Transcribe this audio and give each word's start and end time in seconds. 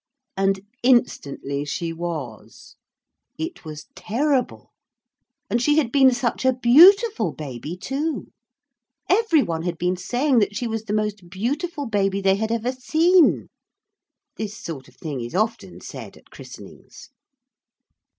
And 0.35 0.61
instantly 0.81 1.63
she 1.63 1.93
was. 1.93 2.75
It 3.37 3.63
was 3.63 3.85
terrible. 3.93 4.71
And 5.47 5.61
she 5.61 5.77
had 5.77 5.91
been 5.91 6.09
such 6.11 6.43
a 6.43 6.53
beautiful 6.55 7.31
baby 7.33 7.77
too. 7.77 8.31
Every 9.07 9.43
one 9.43 9.61
had 9.61 9.77
been 9.77 9.95
saying 9.95 10.39
that 10.39 10.55
she 10.55 10.65
was 10.65 10.85
the 10.85 10.91
most 10.93 11.29
beautiful 11.29 11.85
baby 11.85 12.19
they 12.19 12.37
had 12.37 12.51
ever 12.51 12.71
seen. 12.71 13.49
This 14.37 14.57
sort 14.57 14.87
of 14.87 14.95
thing 14.95 15.21
is 15.23 15.35
often 15.35 15.81
said 15.81 16.17
at 16.17 16.31
christenings. 16.31 17.11